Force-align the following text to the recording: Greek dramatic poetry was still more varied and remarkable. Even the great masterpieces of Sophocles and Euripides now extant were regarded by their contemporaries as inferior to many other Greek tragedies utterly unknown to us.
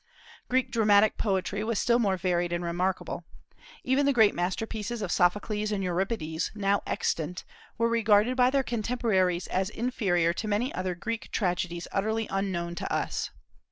Greek 0.49 0.71
dramatic 0.71 1.15
poetry 1.19 1.63
was 1.63 1.77
still 1.77 1.99
more 1.99 2.17
varied 2.17 2.51
and 2.51 2.63
remarkable. 2.63 3.23
Even 3.83 4.07
the 4.07 4.11
great 4.13 4.33
masterpieces 4.33 4.99
of 5.03 5.11
Sophocles 5.11 5.71
and 5.71 5.83
Euripides 5.83 6.49
now 6.55 6.81
extant 6.87 7.43
were 7.77 7.87
regarded 7.87 8.35
by 8.35 8.49
their 8.49 8.63
contemporaries 8.63 9.45
as 9.45 9.69
inferior 9.69 10.33
to 10.33 10.47
many 10.47 10.73
other 10.73 10.95
Greek 10.95 11.29
tragedies 11.29 11.87
utterly 11.91 12.25
unknown 12.31 12.73
to 12.73 12.91
us. 12.91 13.29